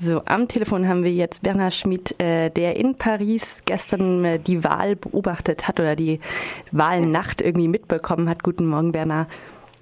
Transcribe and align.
So, 0.00 0.22
am 0.26 0.46
Telefon 0.46 0.86
haben 0.86 1.02
wir 1.02 1.10
jetzt 1.10 1.42
Bernhard 1.42 1.74
Schmidt, 1.74 2.20
äh, 2.20 2.50
der 2.50 2.76
in 2.76 2.94
Paris 2.94 3.62
gestern 3.64 4.24
äh, 4.24 4.38
die 4.38 4.62
Wahl 4.62 4.94
beobachtet 4.94 5.66
hat 5.66 5.80
oder 5.80 5.96
die 5.96 6.20
Wahlnacht 6.70 7.40
irgendwie 7.40 7.66
mitbekommen 7.66 8.28
hat. 8.28 8.44
Guten 8.44 8.66
Morgen, 8.66 8.92
Bernhard. 8.92 9.26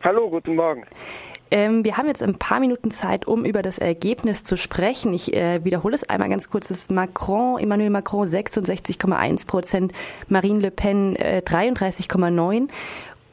Hallo, 0.03 0.31
guten 0.31 0.55
Morgen. 0.57 0.85
Ähm, 1.51 1.85
wir 1.85 1.99
haben 1.99 2.07
jetzt 2.07 2.23
ein 2.23 2.39
paar 2.39 2.61
Minuten 2.61 2.91
Zeit, 2.91 3.27
um 3.27 3.45
über 3.45 3.61
das 3.61 3.77
Ergebnis 3.77 4.43
zu 4.43 4.57
sprechen. 4.57 5.13
Ich 5.13 5.35
äh, 5.35 5.63
wiederhole 5.65 5.94
es 5.94 6.08
einmal 6.08 6.30
ganz 6.30 6.48
kurz. 6.48 6.71
Es 6.71 6.78
ist 6.78 6.90
Macron, 6.90 7.58
Emmanuel 7.58 7.90
Macron 7.90 8.26
66,1 8.26 9.46
Prozent, 9.46 9.92
Marine 10.28 10.60
Le 10.60 10.71
Pen 10.71 11.14
äh, 11.17 11.42
33,9 11.44 12.69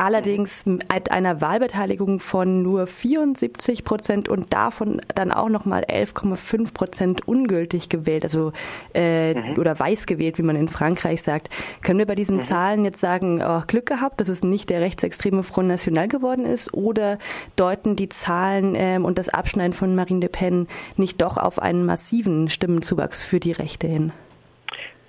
allerdings 0.03 0.65
mit 0.65 1.11
einer 1.11 1.39
Wahlbeteiligung 1.39 2.19
von 2.19 2.61
nur 2.61 2.87
74 2.87 3.85
Prozent 3.85 4.27
und 4.27 4.51
davon 4.51 5.01
dann 5.15 5.31
auch 5.31 5.47
nochmal 5.47 5.85
11,5 5.85 6.73
Prozent 6.73 7.27
ungültig 7.27 7.87
gewählt, 7.87 8.25
also 8.25 8.51
äh, 8.93 9.33
mhm. 9.33 9.57
oder 9.57 9.79
weiß 9.79 10.05
gewählt, 10.05 10.37
wie 10.37 10.43
man 10.43 10.57
in 10.57 10.67
Frankreich 10.67 11.21
sagt. 11.21 11.49
Können 11.81 11.99
wir 11.99 12.05
bei 12.05 12.15
diesen 12.15 12.37
mhm. 12.37 12.43
Zahlen 12.43 12.83
jetzt 12.83 12.99
sagen, 12.99 13.41
oh, 13.41 13.61
Glück 13.65 13.85
gehabt, 13.85 14.19
dass 14.19 14.27
es 14.27 14.43
nicht 14.43 14.69
der 14.69 14.81
rechtsextreme 14.81 15.41
Front 15.41 15.69
National 15.69 16.09
geworden 16.09 16.45
ist, 16.45 16.73
oder 16.73 17.17
deuten 17.55 17.95
die 17.95 18.09
Zahlen 18.09 18.73
ähm, 18.75 19.05
und 19.05 19.17
das 19.17 19.29
Abschneiden 19.29 19.73
von 19.73 19.95
Marine 19.95 20.19
Le 20.19 20.29
Pen 20.29 20.67
nicht 20.97 21.21
doch 21.21 21.37
auf 21.37 21.59
einen 21.59 21.85
massiven 21.85 22.49
Stimmenzuwachs 22.49 23.21
für 23.21 23.39
die 23.39 23.53
Rechte 23.53 23.87
hin? 23.87 24.11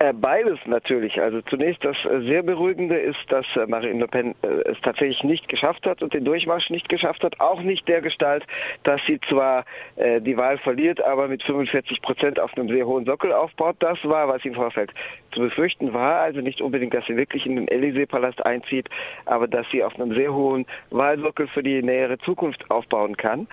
Äh, 0.00 0.12
beides 0.12 0.58
natürlich. 0.66 1.20
Also 1.20 1.40
zunächst 1.42 1.84
das 1.84 1.96
äh, 2.04 2.20
sehr 2.22 2.42
beruhigende 2.42 2.96
ist, 2.96 3.18
dass 3.28 3.46
äh, 3.54 3.66
Marine 3.66 4.00
Le 4.00 4.08
Pen 4.08 4.34
es 4.42 4.80
tatsächlich 4.82 5.22
nicht 5.22 5.48
geschafft 5.48 5.86
hat 5.86 6.02
und 6.02 6.12
den 6.12 6.24
Durchmarsch 6.24 6.68
nicht 6.70 6.88
geschafft 6.88 7.22
hat. 7.22 7.38
Auch 7.40 7.60
nicht 7.60 7.86
der 7.86 8.00
Gestalt, 8.00 8.44
dass 8.82 9.00
sie 9.06 9.20
zwar 9.28 9.64
die 9.96 10.36
Wahl 10.36 10.58
verliert, 10.58 11.02
aber 11.02 11.28
mit 11.28 11.42
45 11.42 12.02
Prozent 12.02 12.40
auf 12.40 12.56
einem 12.56 12.68
sehr 12.68 12.86
hohen 12.86 13.04
Sockel 13.04 13.32
aufbaut. 13.32 13.76
Das 13.78 13.98
war, 14.02 14.28
was 14.28 14.44
im 14.44 14.54
Vorfeld 14.54 14.92
zu 15.32 15.40
befürchten 15.40 15.92
war. 15.92 16.20
Also 16.20 16.40
nicht 16.40 16.60
unbedingt, 16.60 16.94
dass 16.94 17.06
sie 17.06 17.16
wirklich 17.16 17.46
in 17.46 17.56
den 17.56 17.68
Élysée-Palast 17.68 18.44
einzieht, 18.44 18.88
aber 19.26 19.46
dass 19.46 19.66
sie 19.70 19.82
auf 19.84 19.94
einem 19.94 20.14
sehr 20.14 20.32
hohen 20.32 20.66
Wahlsockel 20.90 21.46
für 21.48 21.62
die 21.62 21.82
nähere 21.82 22.18
Zukunft 22.18 22.70
aufbauen 22.70 23.16
kann. 23.16 23.46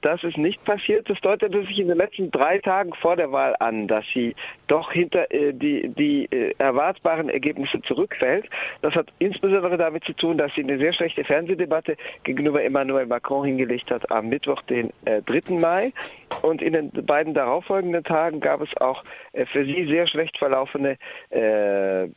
Das 0.00 0.22
ist 0.24 0.36
nicht 0.36 0.64
passiert. 0.64 1.08
Das 1.08 1.20
deutete 1.20 1.62
sich 1.64 1.78
in 1.78 1.88
den 1.88 1.98
letzten 1.98 2.30
drei 2.30 2.58
Tagen 2.58 2.92
vor 2.94 3.16
der 3.16 3.32
Wahl 3.32 3.56
an, 3.58 3.86
dass 3.86 4.04
sie 4.12 4.34
doch 4.66 4.92
hinter 4.92 5.30
die, 5.62 5.88
die 5.88 6.24
äh, 6.30 6.54
erwartbaren 6.58 7.28
Ergebnisse 7.28 7.80
zurückfällt. 7.82 8.48
Das 8.82 8.94
hat 8.94 9.08
insbesondere 9.18 9.76
damit 9.78 10.04
zu 10.04 10.12
tun, 10.12 10.36
dass 10.36 10.52
sie 10.54 10.62
eine 10.62 10.78
sehr 10.78 10.92
schlechte 10.92 11.24
Fernsehdebatte 11.24 11.96
gegenüber 12.24 12.62
Emmanuel 12.62 13.06
Macron 13.06 13.46
hingelegt 13.46 13.90
hat 13.90 14.10
am 14.10 14.28
Mittwoch, 14.28 14.62
den 14.62 14.92
äh, 15.04 15.22
3. 15.22 15.54
Mai. 15.58 15.92
Und 16.40 16.62
in 16.62 16.72
den 16.72 16.90
beiden 17.06 17.34
darauffolgenden 17.34 18.04
Tagen 18.04 18.40
gab 18.40 18.62
es 18.62 18.70
auch 18.80 19.04
äh, 19.32 19.44
für 19.46 19.64
sie 19.64 19.86
sehr 19.86 20.06
schlecht 20.06 20.38
verlaufene 20.38 20.96
äh, 21.30 22.08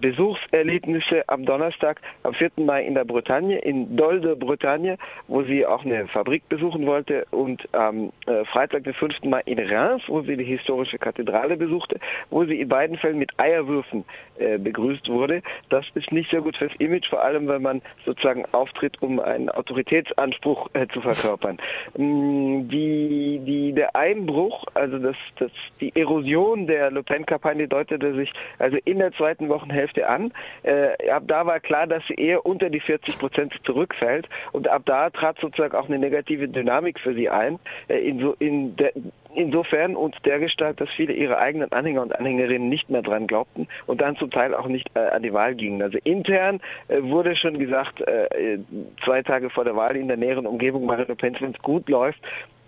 Besuchserlebnisse 0.00 1.28
am 1.28 1.44
Donnerstag, 1.44 2.00
am 2.22 2.32
4. 2.34 2.50
Mai 2.58 2.84
in 2.84 2.94
der 2.94 3.04
Bretagne, 3.04 3.58
in 3.58 3.96
Dol 3.96 4.20
de 4.20 4.34
Bretagne, 4.34 4.96
wo 5.26 5.42
sie 5.42 5.66
auch 5.66 5.84
eine 5.84 6.06
Fabrik 6.08 6.48
besuchen 6.48 6.86
wollte 6.86 7.26
und 7.30 7.62
am 7.74 8.12
äh, 8.26 8.44
Freitag, 8.46 8.84
den 8.84 8.94
5. 8.94 9.24
Mai 9.24 9.42
in 9.46 9.58
Reims, 9.58 10.02
wo 10.06 10.22
sie 10.22 10.36
die 10.36 10.44
historische 10.44 10.98
Kathedrale 10.98 11.56
besuchte, 11.56 11.98
wo 12.30 12.44
sie 12.44 12.60
in 12.60 12.68
beiden 12.68 12.85
Fällen 12.94 13.18
mit 13.18 13.32
Eierwürfen 13.38 14.04
äh, 14.38 14.58
begrüßt 14.58 15.08
wurde. 15.08 15.42
Das 15.70 15.84
ist 15.94 16.12
nicht 16.12 16.30
sehr 16.30 16.42
gut 16.42 16.56
fürs 16.56 16.74
Image, 16.78 17.08
vor 17.08 17.22
allem 17.22 17.48
wenn 17.48 17.62
man 17.62 17.82
sozusagen 18.04 18.44
auftritt, 18.52 19.00
um 19.02 19.18
einen 19.18 19.48
Autoritätsanspruch 19.48 20.68
äh, 20.74 20.86
zu 20.88 21.00
verkörpern. 21.00 21.58
Mm, 21.96 22.68
die, 22.68 23.40
die 23.44 23.72
der 23.72 23.96
Einbruch, 23.96 24.64
also 24.74 24.98
das, 24.98 25.16
das, 25.38 25.50
die 25.80 25.94
Erosion 25.94 26.66
der 26.66 26.90
Le 26.90 27.02
Pen-Kampagne 27.02 27.68
deutete 27.68 28.14
sich 28.14 28.30
also 28.58 28.76
in 28.84 28.98
der 28.98 29.12
zweiten 29.12 29.48
Wochenhälfte 29.48 30.06
an. 30.08 30.32
Äh, 30.62 31.10
ab 31.10 31.22
da 31.26 31.46
war 31.46 31.60
klar, 31.60 31.86
dass 31.86 32.02
sie 32.08 32.14
eher 32.14 32.44
unter 32.44 32.68
die 32.68 32.80
40 32.80 33.18
Prozent 33.18 33.54
zurückfällt 33.64 34.28
und 34.52 34.68
ab 34.68 34.82
da 34.84 35.10
trat 35.10 35.38
sozusagen 35.40 35.74
auch 35.76 35.88
eine 35.88 35.98
negative 35.98 36.48
Dynamik 36.48 37.00
für 37.00 37.14
sie 37.14 37.30
ein. 37.30 37.58
Äh, 37.88 37.98
in 37.98 38.18
so, 38.18 38.34
in 38.38 38.76
der, 38.76 38.92
insofern 39.36 39.96
und 39.96 40.16
dergestalt, 40.24 40.80
dass 40.80 40.88
viele 40.90 41.12
ihre 41.12 41.38
eigenen 41.38 41.70
Anhänger 41.72 42.02
und 42.02 42.18
Anhängerinnen 42.18 42.68
nicht 42.68 42.90
mehr 42.90 43.02
dran 43.02 43.26
glaubten 43.26 43.68
und 43.86 44.00
dann 44.00 44.16
zum 44.16 44.30
Teil 44.30 44.54
auch 44.54 44.66
nicht 44.66 44.88
äh, 44.94 45.00
an 45.00 45.22
die 45.22 45.32
Wahl 45.32 45.54
gingen. 45.54 45.82
Also 45.82 45.98
intern 46.04 46.60
äh, 46.88 47.02
wurde 47.02 47.36
schon 47.36 47.58
gesagt, 47.58 48.00
äh, 48.00 48.58
zwei 49.04 49.22
Tage 49.22 49.50
vor 49.50 49.64
der 49.64 49.76
Wahl 49.76 49.96
in 49.96 50.08
der 50.08 50.16
näheren 50.16 50.46
Umgebung 50.46 50.86
Marine 50.86 51.08
Le 51.08 51.16
Pen, 51.16 51.36
wenn 51.40 51.52
es 51.52 51.62
gut 51.62 51.88
läuft, 51.88 52.20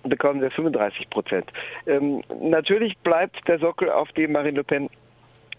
bekommen 0.05 0.41
wir 0.41 0.51
35 0.51 1.11
Prozent. 1.11 1.51
Ähm, 1.87 2.23
natürlich 2.41 2.97
bleibt 2.99 3.37
der 3.49 3.59
Sockel, 3.59 3.91
auf 3.91 4.11
dem 4.12 4.33
Marine 4.33 4.59
Le 4.59 4.65
Pen 4.65 4.89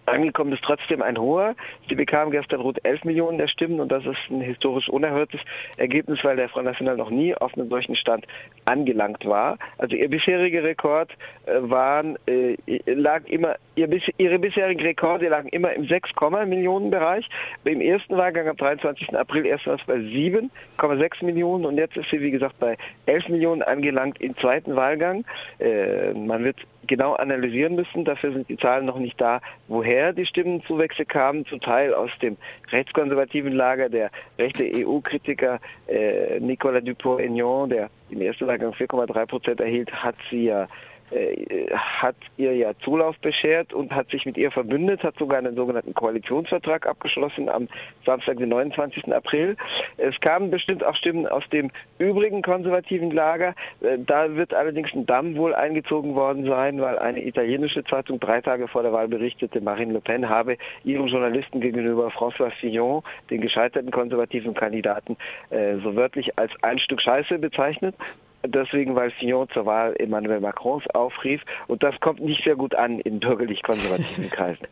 angekommen 0.10 0.54
ist 0.54 0.64
trotzdem 0.64 1.02
ein 1.02 1.18
hoher. 1.18 1.56
Sie 1.88 1.96
bekam 1.96 2.32
gestern 2.32 2.62
rund 2.62 2.84
11 2.84 3.04
Millionen 3.06 3.38
der 3.38 3.48
Stimmen 3.48 3.80
und 3.80 3.92
das 3.92 4.06
ist 4.06 4.18
ein 4.30 4.42
historisch 4.42 4.90
unerhörtes 4.90 5.40
Ergebnis, 5.78 6.20
weil 6.24 6.36
der 6.36 6.50
Front 6.50 6.66
National 6.66 6.98
noch 6.98 7.10
nie 7.10 7.36
auf 7.36 7.54
einem 7.56 7.70
solchen 7.70 7.96
Stand 7.96 8.26
angelangt 8.66 9.26
war. 9.26 9.58
Also 9.78 9.96
ihr 9.96 10.10
bisheriger 10.10 10.64
Rekord 10.64 11.12
äh, 11.46 11.54
waren, 11.62 12.18
äh, 12.28 12.58
lag 12.86 13.26
immer, 13.26 13.56
ihr, 13.76 13.90
ihre 14.18 14.40
bisherigen 14.40 14.82
Rekorde 14.82 15.30
lagen 15.30 15.50
immer 15.50 15.74
im 15.74 15.88
6, 15.88 16.10
Millionen 16.48 16.92
Bereich. 16.92 17.28
Beim 17.64 17.82
ersten 17.82 18.18
Wahlgang 18.18 18.48
am 18.48 18.58
23. 18.58 19.16
April 19.16 19.46
erstmals 19.46 19.82
bei 19.86 19.96
7,6 19.96 21.26
Millionen 21.26 21.66
und 21.66 21.78
jetzt 21.78 21.98
ist 21.98 22.10
sie, 22.10 22.22
wie 22.22 22.32
gesagt, 22.32 22.60
bei 22.60 22.78
11 23.06 23.30
Millionen 23.30 23.62
angelangt 23.62 24.22
im 24.22 24.36
zweiten 24.38 24.76
Wahlgang. 24.76 25.26
Äh, 25.60 26.14
man 26.14 26.44
wird 26.44 26.58
genau 26.90 27.14
analysieren 27.14 27.76
müssen. 27.76 28.04
Dafür 28.04 28.34
sind 28.34 28.50
die 28.50 28.58
Zahlen 28.58 28.86
noch 28.86 29.00
nicht 29.00 29.20
da, 29.22 29.40
woher 29.70 30.12
die 30.12 30.26
Stimmenzuwächse 30.26 31.06
kamen. 31.06 31.46
Zum 31.46 31.62
Teil 31.62 31.94
aus 31.94 32.10
dem 32.22 32.36
rechtskonservativen 32.72 33.54
Lager, 33.54 33.88
der 33.88 34.12
rechte 34.38 34.66
EU-Kritiker 34.66 35.60
äh, 35.88 36.40
Nicolas 36.42 36.84
Dupont-Aignan, 36.84 37.70
der 37.70 37.90
im 38.10 38.22
ersten 38.22 38.48
Wahlgang 38.48 38.74
4,3 38.74 39.26
Prozent 39.28 39.62
erhielt, 39.62 39.92
hat 39.94 40.16
sie 40.30 40.46
ja 40.46 40.68
hat 41.12 42.16
ihr 42.38 42.56
ja 42.56 42.74
Zulauf 42.84 43.18
beschert 43.20 43.74
und 43.74 43.92
hat 43.92 44.10
sich 44.10 44.26
mit 44.26 44.38
ihr 44.38 44.52
verbündet, 44.52 45.04
hat 45.04 45.18
sogar 45.18 45.40
einen 45.40 45.56
sogenannten 45.56 45.94
Koalitionsvertrag 45.94 46.88
abgeschlossen 46.88 47.50
am 47.50 47.68
Samstag, 48.06 48.38
den 48.38 48.50
29. 48.50 49.12
April. 49.14 49.58
Es 49.98 50.20
kamen 50.22 50.52
bestimmt 50.52 50.84
auch 50.84 50.96
Stimmen 50.96 51.28
aus 51.28 51.44
dem 51.52 51.72
übrigen 51.98 52.42
konservativen 52.42 53.12
Lager. 53.12 53.56
Äh, 53.82 53.98
da 54.00 54.36
wird 54.36 54.54
allerdings 54.54 54.94
ein 54.94 55.06
Damm 55.06 55.36
wohl 55.36 55.56
eingezogen 55.56 56.16
worden 56.16 56.46
sein, 56.46 56.80
weil 56.82 56.98
eine 57.00 57.26
italienische 57.26 57.84
Zeitung 57.84 58.20
drei 58.20 58.42
Tage 58.42 58.68
vor 58.68 58.84
der 58.84 58.94
Wahl 58.94 59.08
berichtete, 59.08 59.62
Marine 59.62 59.94
Le 59.94 60.02
Pen 60.02 60.30
habe 60.30 60.58
ihrem 60.84 61.08
Journalisten 61.08 61.62
gegenüber 61.62 62.10
François 62.10 62.52
Fillon, 62.52 63.04
den 63.30 63.42
gescheiterten 63.42 63.92
konservativen 63.92 64.54
Kandidaten, 64.54 65.18
äh, 65.50 65.76
so 65.84 65.96
wörtlich 65.96 66.38
als 66.38 66.52
ein 66.62 66.80
Stück 66.80 67.02
Scheiße 67.02 67.40
bezeichnet 67.40 67.96
deswegen, 68.46 68.96
weil 68.96 69.12
Fillon 69.12 69.48
zur 69.54 69.66
Wahl 69.66 69.96
Emmanuel 69.98 70.40
Macrons 70.40 70.84
aufrief. 70.94 71.42
Und 71.68 71.84
das 71.84 72.00
kommt 72.00 72.20
nicht 72.20 72.44
sehr 72.44 72.56
gut 72.56 72.76
an 72.76 73.00
in 73.00 73.20
bürgerlich-konservativen 73.20 74.30
Kreisen. 74.32 74.68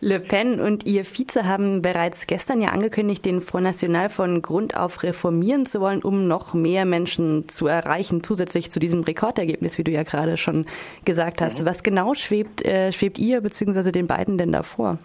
Le 0.00 0.20
Pen 0.20 0.60
und 0.60 0.84
ihr 0.84 1.04
Vize 1.04 1.46
haben 1.46 1.80
bereits 1.80 2.26
gestern 2.26 2.60
ja 2.60 2.68
angekündigt, 2.68 3.24
den 3.24 3.40
Front 3.40 3.64
National 3.64 4.10
von 4.10 4.42
Grund 4.42 4.76
auf 4.76 5.02
reformieren 5.02 5.66
zu 5.66 5.80
wollen, 5.80 6.02
um 6.02 6.28
noch 6.28 6.52
mehr 6.52 6.84
Menschen 6.84 7.48
zu 7.48 7.66
erreichen, 7.66 8.22
zusätzlich 8.22 8.70
zu 8.70 8.80
diesem 8.80 9.02
Rekordergebnis, 9.02 9.78
wie 9.78 9.84
du 9.84 9.92
ja 9.92 10.02
gerade 10.02 10.36
schon 10.36 10.66
gesagt 11.04 11.40
hast. 11.40 11.60
Mhm. 11.60 11.66
Was 11.66 11.82
genau 11.82 12.14
schwebt, 12.14 12.64
äh, 12.64 12.92
schwebt 12.92 13.18
ihr 13.18 13.40
bzw. 13.40 13.92
den 13.92 14.06
beiden 14.06 14.36
denn 14.36 14.52
davor? 14.52 14.98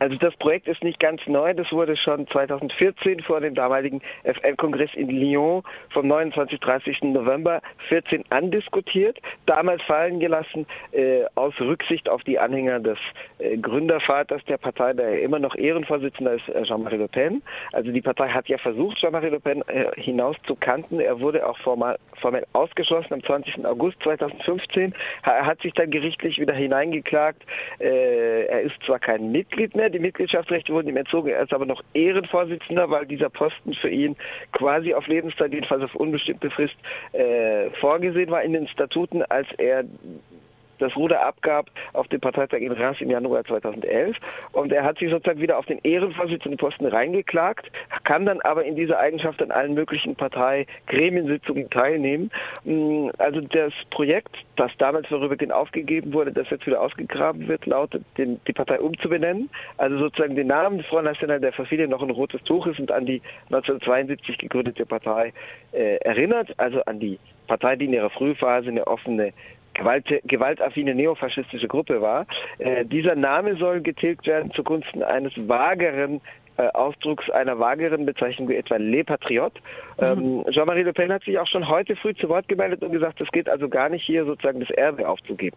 Also 0.00 0.16
das 0.16 0.34
Projekt 0.36 0.66
ist 0.66 0.82
nicht 0.82 0.98
ganz 0.98 1.20
neu, 1.26 1.52
das 1.52 1.70
wurde 1.72 1.94
schon 1.94 2.26
2014 2.26 3.20
vor 3.20 3.40
dem 3.40 3.54
damaligen 3.54 4.00
FN-Kongress 4.24 4.90
in 4.94 5.10
Lyon 5.10 5.62
vom 5.90 6.08
29. 6.08 6.58
30. 6.58 7.02
November 7.02 7.60
14 7.88 8.24
andiskutiert, 8.30 9.18
damals 9.44 9.82
fallen 9.82 10.18
gelassen 10.18 10.66
äh, 10.92 11.24
aus 11.34 11.52
Rücksicht 11.60 12.08
auf 12.08 12.22
die 12.24 12.38
Anhänger 12.38 12.80
des 12.80 12.96
äh, 13.40 13.58
Gründervaters 13.58 14.42
der 14.46 14.56
Partei, 14.56 14.94
der 14.94 15.20
immer 15.20 15.38
noch 15.38 15.54
Ehrenvorsitzender 15.54 16.32
ist, 16.32 16.48
äh, 16.48 16.62
Jean-Marie 16.62 16.96
Le 16.96 17.08
Pen. 17.08 17.42
Also 17.72 17.92
die 17.92 18.00
Partei 18.00 18.28
hat 18.28 18.48
ja 18.48 18.56
versucht, 18.56 18.96
Jean-Marie 18.98 19.28
Le 19.28 19.40
Pen 19.40 19.62
äh, 19.68 19.90
hinaus 20.00 20.36
zu 20.46 20.54
kanten. 20.54 21.00
Er 21.00 21.20
wurde 21.20 21.46
auch 21.46 21.58
formal, 21.58 21.98
formell 22.22 22.46
ausgeschlossen 22.54 23.12
am 23.12 23.22
20. 23.22 23.66
August 23.66 24.02
2015. 24.02 24.94
Er 25.24 25.44
hat 25.44 25.60
sich 25.60 25.74
dann 25.74 25.90
gerichtlich 25.90 26.38
wieder 26.38 26.54
hineingeklagt. 26.54 27.42
Äh, 27.78 28.46
er 28.46 28.62
ist 28.62 28.82
zwar 28.86 28.98
kein 28.98 29.30
Mitglied 29.30 29.76
mehr, 29.76 29.89
die 29.90 29.98
Mitgliedschaftsrechte 29.98 30.72
wurden 30.72 30.88
ihm 30.88 30.96
entzogen. 30.96 31.28
Er 31.28 31.42
ist 31.42 31.52
aber 31.52 31.66
noch 31.66 31.82
Ehrenvorsitzender, 31.94 32.90
weil 32.90 33.06
dieser 33.06 33.30
Posten 33.30 33.74
für 33.74 33.88
ihn 33.88 34.16
quasi 34.52 34.94
auf 34.94 35.06
Lebenszeit, 35.06 35.52
jedenfalls 35.52 35.82
auf 35.82 35.94
unbestimmte 35.94 36.50
Frist, 36.50 36.76
äh, 37.12 37.70
vorgesehen 37.80 38.30
war 38.30 38.42
in 38.42 38.52
den 38.52 38.68
Statuten, 38.68 39.22
als 39.22 39.48
er 39.58 39.84
das 40.80 40.96
Ruder 40.96 41.24
abgab 41.24 41.66
auf 41.92 42.08
dem 42.08 42.20
Parteitag 42.20 42.58
in 42.58 42.72
Reims 42.72 43.00
im 43.00 43.10
Januar 43.10 43.44
2011. 43.44 44.16
Und 44.52 44.72
er 44.72 44.84
hat 44.84 44.98
sich 44.98 45.10
sozusagen 45.10 45.40
wieder 45.40 45.58
auf 45.58 45.66
den 45.66 45.78
Ehrenvorsitzendenposten 45.82 46.86
reingeklagt, 46.86 47.70
kann 48.04 48.26
dann 48.26 48.40
aber 48.40 48.64
in 48.64 48.76
dieser 48.76 48.98
Eigenschaft 48.98 49.42
an 49.42 49.50
allen 49.50 49.74
möglichen 49.74 50.16
Parteigremiensitzungen 50.16 51.70
teilnehmen. 51.70 52.30
Mm, 52.64 53.08
also 53.18 53.40
das 53.40 53.72
Projekt, 53.90 54.36
das 54.56 54.70
damals 54.78 55.06
vorübergehend 55.08 55.52
aufgegeben 55.52 56.12
wurde, 56.12 56.32
das 56.32 56.48
jetzt 56.50 56.66
wieder 56.66 56.80
ausgegraben 56.80 57.48
wird, 57.48 57.66
lautet, 57.66 58.04
den, 58.18 58.40
die 58.46 58.52
Partei 58.52 58.80
umzubenennen. 58.80 59.50
Also 59.76 59.98
sozusagen 59.98 60.34
den 60.34 60.48
Namen 60.48 60.82
Front 60.84 61.04
National, 61.04 61.40
der 61.40 61.52
für 61.52 61.66
viele 61.66 61.88
noch 61.88 62.02
ein 62.02 62.10
rotes 62.10 62.42
Tuch 62.44 62.66
ist 62.66 62.80
und 62.80 62.90
an 62.90 63.06
die 63.06 63.22
1972 63.46 64.38
gegründete 64.38 64.86
Partei 64.86 65.32
äh, 65.72 65.96
erinnert, 65.96 66.48
also 66.58 66.82
an 66.84 67.00
die 67.00 67.18
Partei, 67.46 67.76
die 67.76 67.86
in 67.86 67.92
ihrer 67.92 68.10
Frühphase 68.10 68.68
eine 68.68 68.86
offene 68.86 69.32
Gewalt, 69.80 70.06
gewaltaffine 70.24 70.94
neofaschistische 70.94 71.66
Gruppe 71.66 72.02
war. 72.02 72.26
Äh, 72.58 72.84
dieser 72.84 73.16
Name 73.16 73.56
soll 73.56 73.80
getilgt 73.80 74.26
werden 74.26 74.52
zugunsten 74.52 75.02
eines 75.02 75.32
vageren 75.48 76.20
äh, 76.58 76.68
Ausdrucks 76.74 77.30
einer 77.30 77.58
vageren 77.58 78.04
Bezeichnung 78.04 78.48
wie 78.50 78.56
etwa 78.56 78.76
Le 78.76 79.04
Patriote. 79.04 79.58
Mhm. 79.98 80.44
Ähm, 80.44 80.44
Jean-Marie 80.50 80.82
Le 80.82 80.92
Pen 80.92 81.12
hat 81.12 81.24
sich 81.24 81.38
auch 81.38 81.46
schon 81.46 81.66
heute 81.66 81.96
früh 81.96 82.14
zu 82.14 82.28
Wort 82.28 82.46
gemeldet 82.48 82.82
und 82.82 82.92
gesagt, 82.92 83.20
es 83.20 83.30
geht 83.30 83.48
also 83.48 83.68
gar 83.68 83.88
nicht 83.88 84.04
hier 84.04 84.26
sozusagen 84.26 84.60
das 84.60 84.70
Erbe 84.70 85.08
aufzugeben. 85.08 85.56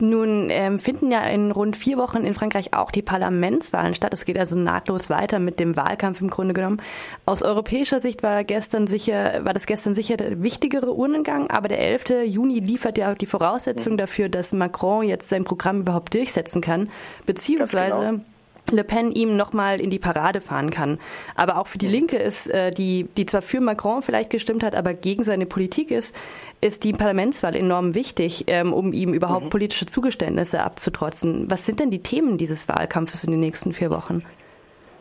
Nun 0.00 0.48
ähm, 0.50 0.80
finden 0.80 1.12
ja 1.12 1.22
in 1.24 1.52
rund 1.52 1.76
vier 1.76 1.96
Wochen 1.98 2.24
in 2.24 2.34
Frankreich 2.34 2.74
auch 2.74 2.90
die 2.90 3.02
Parlamentswahlen 3.02 3.94
statt. 3.94 4.12
Es 4.12 4.24
geht 4.24 4.36
also 4.38 4.56
nahtlos 4.56 5.08
weiter 5.08 5.38
mit 5.38 5.60
dem 5.60 5.76
Wahlkampf 5.76 6.20
im 6.20 6.30
Grunde 6.30 6.52
genommen. 6.52 6.82
Aus 7.26 7.42
europäischer 7.42 8.00
Sicht 8.00 8.24
war 8.24 8.42
gestern 8.42 8.88
sicher, 8.88 9.44
war 9.44 9.54
das 9.54 9.66
gestern 9.66 9.94
sicher 9.94 10.16
der 10.16 10.42
wichtigere 10.42 10.92
Urnengang, 10.92 11.48
aber 11.48 11.68
der 11.68 11.78
11. 11.78 12.24
Juni 12.26 12.58
liefert 12.58 12.98
ja 12.98 13.12
auch 13.12 13.16
die 13.16 13.26
Voraussetzung 13.26 13.96
dafür, 13.96 14.28
dass 14.28 14.52
Macron 14.52 15.04
jetzt 15.04 15.28
sein 15.28 15.44
Programm 15.44 15.82
überhaupt 15.82 16.12
durchsetzen 16.14 16.60
kann, 16.60 16.90
beziehungsweise 17.24 17.96
genau. 17.96 18.24
Le 18.70 18.84
Pen 18.84 19.12
ihm 19.12 19.36
nochmal 19.36 19.80
in 19.80 19.90
die 19.90 19.98
Parade 19.98 20.40
fahren 20.40 20.70
kann. 20.70 20.98
Aber 21.34 21.58
auch 21.58 21.66
für 21.66 21.78
die 21.78 21.86
Linke 21.86 22.16
ist, 22.16 22.46
äh, 22.46 22.70
die, 22.70 23.06
die 23.16 23.26
zwar 23.26 23.42
für 23.42 23.60
Macron 23.60 24.02
vielleicht 24.02 24.30
gestimmt 24.30 24.62
hat, 24.62 24.74
aber 24.74 24.94
gegen 24.94 25.24
seine 25.24 25.46
Politik 25.46 25.90
ist, 25.90 26.14
ist 26.60 26.84
die 26.84 26.92
Parlamentswahl 26.92 27.54
enorm 27.54 27.94
wichtig, 27.94 28.44
ähm, 28.46 28.72
um 28.72 28.92
ihm 28.92 29.12
überhaupt 29.12 29.46
mhm. 29.46 29.50
politische 29.50 29.86
Zugeständnisse 29.86 30.62
abzutrotzen. 30.62 31.50
Was 31.50 31.66
sind 31.66 31.80
denn 31.80 31.90
die 31.90 32.02
Themen 32.02 32.38
dieses 32.38 32.68
Wahlkampfes 32.68 33.24
in 33.24 33.32
den 33.32 33.40
nächsten 33.40 33.72
vier 33.72 33.90
Wochen? 33.90 34.22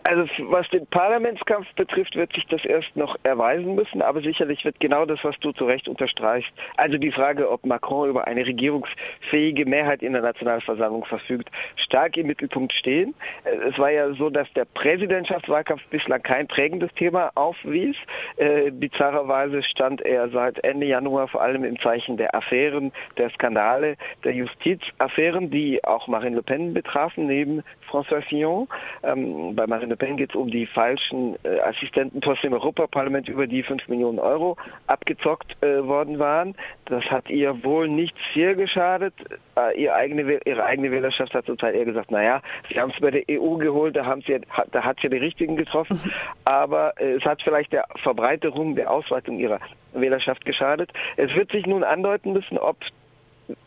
Also 0.06 0.28
was 0.50 0.68
den 0.70 0.86
Parlamentskampf 0.88 1.66
betrifft, 1.76 2.16
wird 2.16 2.34
sich 2.34 2.46
das 2.48 2.64
erst 2.66 2.94
noch 2.96 3.16
erweisen 3.24 3.76
müssen, 3.76 4.02
aber 4.02 4.22
sicherlich 4.22 4.66
wird 4.66 4.80
genau 4.82 5.06
das, 5.06 5.20
was 5.24 5.36
du 5.40 5.54
zu 5.54 5.66
Recht 5.66 5.88
unterstreichst, 5.88 6.52
also 6.76 6.98
die 6.98 7.12
Frage, 7.12 7.50
ob 7.50 7.66
Macron 7.66 8.10
über 8.10 8.28
eine 8.28 8.46
regierungsfähige 8.46 9.66
Mehrheit 9.66 10.04
in 10.04 10.12
der 10.12 10.22
Nationalversammlung 10.22 11.06
verfügt, 11.06 11.50
stark 11.78 12.18
im 12.18 12.28
Mittelpunkt 12.28 12.74
stehen. 12.74 13.14
Es 13.70 13.78
war 13.80 13.92
ja 13.92 14.14
so, 14.14 14.30
dass 14.30 14.52
der 14.54 14.66
Präsidentschaftswahlkampf 14.66 15.82
bislang 15.90 16.22
kein 16.22 16.48
prägendes 16.48 16.94
Thema 16.96 17.32
aufwies. 17.36 17.96
Äh, 18.36 18.72
bizarrerweise 18.72 19.64
stand 19.64 20.02
er 20.02 20.30
seit 20.30 20.62
Ende 20.66 20.86
Januar 20.86 21.30
vor 21.30 21.42
allem 21.42 21.64
im 21.64 21.80
Zeichen 21.80 22.18
der 22.18 22.36
Affären, 22.36 22.92
der 23.18 23.30
Skandale, 23.30 23.96
der 24.26 24.34
Justizaffären, 24.34 25.50
die 25.50 25.82
auch 25.86 26.08
Marine 26.08 26.36
Le 26.36 26.44
Pen 26.44 26.74
betrafen, 26.74 27.28
neben 27.28 27.64
François 27.90 28.22
Fillon. 28.22 28.68
Ähm, 29.04 29.56
bei 29.56 29.66
Marine 29.68 29.93
Le 29.94 29.98
Pen 29.98 30.18
geht 30.18 30.32
es 30.32 30.36
um 30.36 30.50
die 30.50 30.66
falschen 30.66 31.36
äh, 31.44 31.60
Assistentenposten 31.60 32.48
im 32.48 32.54
Europaparlament, 32.54 33.30
über 33.30 33.46
die 33.46 33.62
5 33.62 33.88
Millionen 33.90 34.18
Euro 34.18 34.58
abgezockt 34.88 35.56
äh, 35.62 35.86
worden 35.86 36.18
waren. 36.18 36.56
Das 36.86 37.04
hat 37.12 37.30
ihr 37.30 37.64
wohl 37.64 37.88
nicht 37.88 38.16
sehr 38.34 38.56
geschadet. 38.56 39.14
Äh, 39.56 39.80
ihre, 39.80 39.94
eigene, 39.94 40.40
ihre 40.46 40.66
eigene 40.66 40.90
Wählerschaft 40.90 41.36
hat 41.36 41.46
zum 41.46 41.60
Teil 41.60 41.76
eher 41.76 41.86
gesagt, 41.86 42.10
naja, 42.10 42.42
sie 42.70 42.80
haben 42.80 42.92
es 42.92 43.00
bei 43.00 43.12
der 43.12 43.22
EU 43.30 43.58
geholt, 43.58 43.96
da, 43.96 44.04
haben 44.04 44.24
sie, 44.24 44.42
da 44.72 44.84
hat 44.84 44.98
sie 45.00 45.10
die 45.10 45.18
Richtigen 45.18 45.58
getroffen. 45.58 46.00
Aber 46.46 47.00
äh, 47.00 47.14
es 47.14 47.24
hat 47.24 47.44
vielleicht 47.44 47.72
der 47.72 47.86
Verbreiterung, 48.02 48.76
der 48.76 48.90
Ausweitung 48.90 49.38
ihrer 49.38 49.60
Wählerschaft 49.94 50.44
geschadet. 50.44 50.92
Es 51.18 51.36
wird 51.36 51.52
sich 51.52 51.68
nun 51.68 51.84
andeuten 51.84 52.34
müssen, 52.34 52.58
ob 52.58 52.78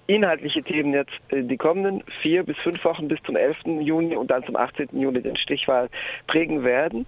inhaltliche 0.07 0.63
Themen 0.63 0.93
jetzt 0.93 1.13
äh, 1.31 1.43
die 1.43 1.57
kommenden 1.57 2.03
vier 2.23 2.43
bis 2.43 2.57
fünf 2.59 2.85
Wochen 2.85 3.09
bis 3.09 3.23
zum 3.23 3.37
11. 3.37 3.57
Juni 3.81 4.17
und 4.17 4.31
dann 4.31 4.45
zum 4.45 4.57
18. 4.57 4.89
Juni 4.93 5.21
den 5.21 5.37
Stichwahl 5.37 5.89
prägen 6.27 6.65
werden. 6.65 7.07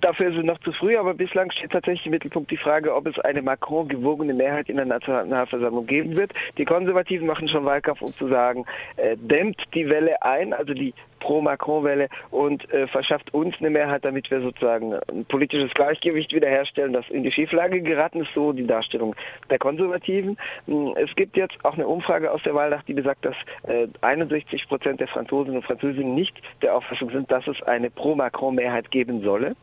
Dafür 0.00 0.28
ist 0.28 0.36
es 0.36 0.44
noch 0.44 0.58
zu 0.60 0.72
früh, 0.72 0.96
aber 0.96 1.14
bislang 1.14 1.50
steht 1.50 1.72
tatsächlich 1.72 2.06
im 2.06 2.12
Mittelpunkt 2.12 2.50
die 2.50 2.56
Frage, 2.56 2.94
ob 2.94 3.06
es 3.06 3.18
eine 3.18 3.42
Macron 3.42 3.88
gewogene 3.88 4.32
Mehrheit 4.32 4.68
in 4.68 4.76
der 4.76 4.84
Nationalversammlung 4.84 5.86
geben 5.86 6.16
wird. 6.16 6.32
Die 6.56 6.64
Konservativen 6.64 7.26
machen 7.26 7.48
schon 7.48 7.64
Wahlkampf, 7.64 8.02
um 8.02 8.12
zu 8.12 8.28
sagen, 8.28 8.64
äh, 8.96 9.16
dämmt 9.16 9.60
die 9.74 9.88
Welle 9.88 10.22
ein, 10.22 10.52
also 10.52 10.72
die 10.72 10.94
Pro-Macron-Welle 11.18 12.08
und 12.30 12.72
äh, 12.72 12.86
verschafft 12.86 13.32
uns 13.34 13.56
eine 13.58 13.70
Mehrheit, 13.70 14.04
damit 14.04 14.30
wir 14.30 14.40
sozusagen 14.40 14.94
ein 14.94 15.24
politisches 15.24 15.72
Gleichgewicht 15.74 16.32
wiederherstellen, 16.32 16.92
das 16.92 17.08
in 17.10 17.22
die 17.22 17.32
Schieflage 17.32 17.80
geraten 17.82 18.22
ist, 18.22 18.30
so 18.34 18.52
die 18.52 18.66
Darstellung 18.66 19.16
der 19.50 19.58
Konservativen. 19.58 20.36
Hm, 20.66 20.94
es 20.96 21.14
gibt 21.16 21.36
jetzt 21.36 21.56
auch 21.64 21.74
eine 21.74 21.88
Umfrage 21.88 22.30
aus 22.30 22.42
der 22.44 22.54
Wahlnacht, 22.54 22.86
die 22.86 22.94
besagt, 22.94 23.24
dass 23.24 23.36
äh, 23.64 23.88
61 24.00 24.68
Prozent 24.68 25.00
der 25.00 25.08
Franzosen 25.08 25.56
und 25.56 25.64
Französinnen 25.64 26.14
nicht 26.14 26.40
der 26.62 26.76
Auffassung 26.76 27.10
sind, 27.10 27.30
dass 27.30 27.46
es 27.46 27.60
eine 27.64 27.90
Pro-Macron-Mehrheit 27.90 28.90
geben 28.90 29.22
solle. 29.22 29.56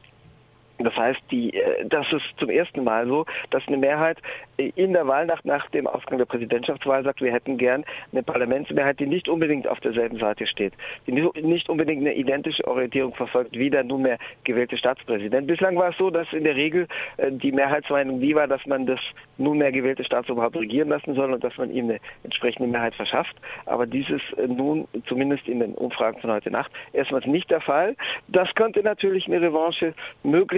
Das 0.80 0.96
heißt, 0.96 1.22
die, 1.32 1.54
äh, 1.54 1.86
das 1.88 2.06
ist 2.12 2.24
zum 2.38 2.50
ersten 2.50 2.84
Mal 2.84 3.08
so, 3.08 3.26
dass 3.52 3.64
eine 3.68 3.78
Mehrheit 3.78 4.18
in 4.58 4.94
der 4.94 5.08
Wahlnacht 5.08 5.46
nach 5.46 5.70
dem 5.72 5.88
Ausgang 5.88 6.18
der 6.18 6.26
Präsidentschaftswahl 6.26 7.04
sagt, 7.04 7.22
wir 7.22 7.32
hätten 7.32 7.58
gern 7.58 7.84
eine 8.12 8.24
Parlamentsmehrheit, 8.24 9.00
die 9.00 9.06
nicht 9.06 9.28
unbedingt 9.28 9.68
auf 9.68 9.80
derselben 9.80 10.18
Seite 10.18 10.48
steht, 10.48 10.74
die 11.08 11.12
nicht 11.12 11.70
unbedingt 11.70 12.02
eine 12.02 12.14
identische 12.14 12.66
Orientierung 12.68 13.14
verfolgt 13.14 13.54
wie 13.54 13.70
der 13.70 13.84
nunmehr 13.84 14.18
gewählte 14.44 14.78
Staatspräsident. 14.78 15.48
Bislang 15.48 15.76
war 15.78 15.90
es 15.90 15.98
so, 15.98 16.10
dass 16.10 16.32
in 16.32 16.44
der 16.44 16.56
Regel 16.56 16.88
äh, 17.18 17.32
die 17.32 17.52
Mehrheitsmeinung 17.52 18.20
die 18.20 18.36
war, 18.36 18.48
dass 18.48 18.66
man 18.66 18.86
das 18.86 19.00
nunmehr 19.38 19.72
gewählte 19.72 20.04
Staatsoberhaupt 20.04 20.56
regieren 20.56 20.90
lassen 20.90 21.16
soll 21.16 21.34
und 21.34 21.44
dass 21.44 21.58
man 21.58 21.72
ihm 21.72 21.86
eine 21.86 22.00
entsprechende 22.24 22.70
Mehrheit 22.70 22.96
verschafft. 22.96 23.36
Aber 23.66 23.86
dies 23.86 24.10
ist 24.10 24.38
äh, 24.38 24.48
nun 24.48 24.88
zumindest 25.08 25.48
in 25.48 25.60
den 25.60 25.76
Umfragen 25.76 26.20
von 26.22 26.32
heute 26.32 26.52
Nacht 26.52 26.72
erstmals 26.94 27.26
nicht 27.26 27.50
der 27.52 27.62
Fall. 27.62 27.96
Das 28.28 28.54
könnte 28.56 28.82
natürlich 28.84 29.28
eine 29.28 29.42
Revanche 29.42 29.94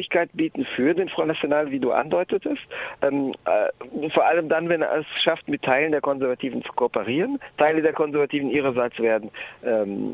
Möglichkeit 0.07 0.29
bieten 0.33 0.65
für 0.75 0.93
den 0.93 1.09
Front 1.09 1.27
National, 1.29 1.71
wie 1.71 1.79
du 1.79 1.91
andeutetest. 1.91 2.61
Ähm, 3.01 3.33
äh, 3.45 4.09
vor 4.09 4.25
allem 4.25 4.49
dann, 4.49 4.69
wenn 4.69 4.81
er 4.81 4.99
es 4.99 5.05
schafft, 5.23 5.47
mit 5.47 5.61
Teilen 5.63 5.91
der 5.91 6.01
Konservativen 6.01 6.63
zu 6.63 6.71
kooperieren. 6.73 7.39
Teile 7.57 7.81
der 7.81 7.93
Konservativen 7.93 8.49
ihrerseits 8.49 8.97
werden 8.99 9.29
ähm, 9.63 10.13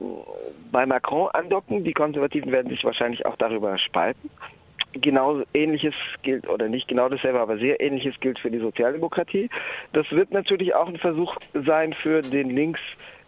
bei 0.71 0.85
Macron 0.85 1.29
andocken. 1.33 1.83
Die 1.83 1.93
Konservativen 1.93 2.51
werden 2.51 2.69
sich 2.69 2.83
wahrscheinlich 2.83 3.25
auch 3.25 3.35
darüber 3.37 3.77
spalten. 3.77 4.29
Genau 4.93 5.41
ähnliches 5.53 5.95
gilt, 6.21 6.47
oder 6.47 6.69
nicht 6.69 6.87
genau 6.87 7.09
dasselbe, 7.09 7.39
aber 7.39 7.57
sehr 7.57 7.79
ähnliches 7.79 8.19
gilt 8.19 8.39
für 8.39 8.51
die 8.51 8.59
Sozialdemokratie. 8.59 9.49
Das 9.91 10.09
wird 10.11 10.31
natürlich 10.31 10.75
auch 10.75 10.87
ein 10.87 10.97
Versuch 10.97 11.35
sein 11.53 11.93
für 11.93 12.21
den 12.21 12.49
Links- 12.49 12.81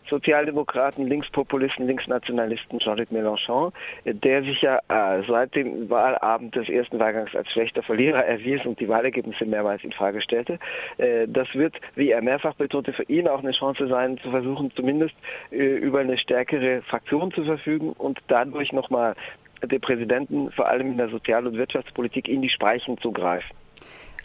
Sozialdemokraten, 0.10 1.08
Linkspopulisten, 1.08 1.88
Linksnationalisten 1.88 2.80
Jean-Luc 2.80 3.12
Mélenchon, 3.12 3.72
der 4.06 4.44
sich 4.44 4.62
ja 4.62 4.80
äh, 4.88 5.24
seit 5.28 5.56
dem 5.56 5.90
Wahlabend 5.90 6.56
des 6.56 6.70
ersten 6.70 7.00
Wahlgangs 7.00 7.36
als 7.36 7.50
schlechter 7.52 7.84
Verlierer 7.84 8.26
erwies 8.26 8.66
und 8.66 8.80
die 8.80 8.88
Wahlergebnisse 8.88 9.46
mehrmals 9.46 9.84
in 9.84 9.92
Frage 9.92 10.22
stellte. 10.22 10.60
Äh, 10.98 11.28
das 11.28 11.48
wird, 11.54 11.76
wie 11.96 12.12
er 12.12 12.22
mehrfach 12.22 12.54
betonte, 12.56 12.94
für 12.94 13.04
ihn 13.04 13.28
auch 13.28 13.40
eine 13.40 13.52
Chance 13.52 13.88
sein, 13.88 14.18
zu 14.20 14.30
versuchen, 14.30 14.72
zumindest 14.76 15.16
äh, 15.52 15.58
über 15.58 16.00
eine 16.00 16.18
stärkere 16.18 16.82
Fraktion 16.84 17.32
zu 17.32 17.44
verfügen 17.44 17.94
und 17.94 18.20
dadurch 18.28 18.72
nochmal 18.72 19.16
den 19.64 19.82
Präsidenten 19.82 20.52
vor 20.52 20.68
allem 20.68 20.92
in 20.92 20.98
der 20.98 21.10
Sozial- 21.10 21.48
und 21.48 21.58
Wirtschaftspolitik 21.58 22.28
in 22.28 22.42
die 22.42 22.50
Speichen 22.50 22.98
zu 23.00 23.12
greifen. 23.12 23.56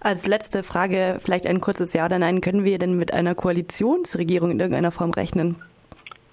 Als 0.03 0.27
letzte 0.27 0.63
Frage 0.63 1.19
vielleicht 1.21 1.47
ein 1.47 1.61
kurzes 1.61 1.93
Ja 1.93 2.07
oder 2.07 2.19
Nein. 2.19 2.41
Können 2.41 2.65
wir 2.65 2.79
denn 2.79 2.97
mit 2.97 3.13
einer 3.13 3.35
Koalitionsregierung 3.35 4.51
in 4.51 4.59
irgendeiner 4.59 4.93
Form 4.93 5.11
rechnen? 5.11 5.57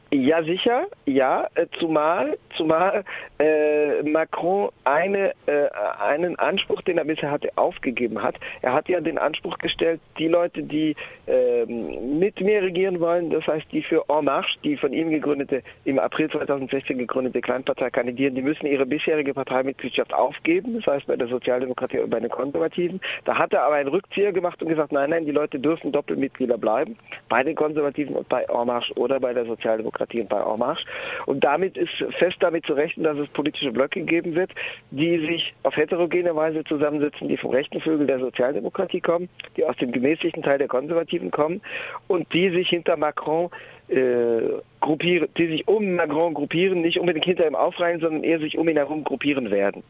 Ja, 0.10 0.42
sicher, 0.42 0.86
ja, 1.06 1.50
äh, 1.56 1.66
zumal, 1.80 2.38
zumal 2.56 3.04
äh, 3.40 4.04
Macron 4.04 4.70
eine, 4.86 5.34
äh, 5.48 5.68
einen 6.02 6.40
Anspruch, 6.40 6.82
den 6.84 6.98
er 6.98 7.04
bisher 7.04 7.30
hatte, 7.30 7.50
aufgegeben 7.58 8.24
hat. 8.24 8.36
Er 8.62 8.72
hat 8.72 8.88
ja 8.88 9.02
den 9.02 9.18
Anspruch 9.18 9.58
gestellt, 9.58 10.00
die 10.18 10.30
Leute, 10.30 10.64
die 10.64 10.96
äh, 11.28 11.66
mit 11.66 12.40
mir 12.40 12.62
regieren 12.62 13.02
wollen, 13.02 13.32
das 13.32 13.46
heißt, 13.48 13.66
die 13.74 13.84
für 13.84 14.06
En 14.08 14.24
Marche, 14.24 14.58
die 14.64 14.78
von 14.78 14.94
ihm 14.94 15.10
gegründete, 15.10 15.62
im 15.84 16.00
April 16.00 16.30
2016 16.30 16.98
gegründete 16.98 17.42
Kleinpartei 17.42 17.90
kandidieren, 17.90 18.34
die 18.34 18.42
müssen 18.42 18.66
ihre 18.66 18.86
bisherige 18.86 19.34
Parteimitgliedschaft 19.34 20.14
aufgeben, 20.14 20.76
das 20.76 20.88
heißt 20.88 21.08
bei 21.08 21.18
der 21.18 21.28
Sozialdemokratie 21.28 22.00
und 22.00 22.12
bei 22.12 22.22
den 22.22 22.30
Konservativen. 22.30 23.02
Da 23.26 23.38
hat 23.38 23.52
er 23.52 23.64
aber 23.64 23.76
einen 23.76 23.90
Rückzieher 23.90 24.32
gemacht 24.32 24.62
und 24.62 24.70
gesagt, 24.70 24.94
nein, 24.94 25.10
nein, 25.10 25.26
die 25.26 25.32
Leute 25.32 25.60
dürfen 25.60 25.92
Doppelmitglieder 25.92 26.58
bleiben, 26.58 26.98
bei 27.28 27.44
den 27.44 27.56
Konservativen 27.56 28.16
und 28.16 28.30
bei 28.30 28.44
En 28.44 28.68
Marche 28.68 28.94
oder 28.94 29.20
bei 29.20 29.34
der 29.34 29.44
Sozialdemokratie 29.44 29.97
Sozialdemokratie 29.98 30.22
und 30.22 30.30
bei 30.30 30.40
En. 30.40 30.78
Und 31.26 31.44
damit 31.44 31.78
ist 31.78 31.92
fest 32.18 32.38
damit 32.40 32.66
zu 32.66 32.74
rechnen, 32.74 33.04
dass 33.04 33.18
es 33.18 33.28
politische 33.30 33.72
Blöcke 33.72 34.02
geben 34.02 34.36
wird, 34.36 34.52
die 34.92 35.20
sich 35.20 35.54
auf 35.64 35.76
heterogene 35.76 36.36
Weise 36.36 36.64
zusammensetzen, 36.64 37.28
die 37.28 37.38
vom 37.38 37.52
rechten 37.52 37.82
Flügel 37.82 38.08
der 38.08 38.20
Sozialdemokratie 38.20 39.02
kommen, 39.02 39.30
die 39.56 39.66
aus 39.66 39.76
dem 39.78 39.92
gemäßigten 39.92 40.44
Teil 40.44 40.58
der 40.58 40.68
Konservativen 40.68 41.32
kommen 41.32 41.62
und 42.08 42.32
die 42.34 42.50
sich 42.50 42.70
hinter 42.70 42.98
Macron 42.98 43.50
äh, 43.90 44.42
gruppieren, 44.82 45.30
die 45.38 45.48
sich 45.48 45.68
um 45.68 45.96
Macron 45.96 46.34
gruppieren, 46.34 46.82
nicht 46.82 47.00
unbedingt 47.00 47.26
hinter 47.26 47.48
ihm 47.48 47.56
aufreihen, 47.56 48.00
sondern 48.00 48.24
eher 48.24 48.40
sich 48.40 48.58
um 48.58 48.68
ihn 48.68 48.78
herum 48.78 49.04
gruppieren 49.04 49.50
werden. 49.52 49.84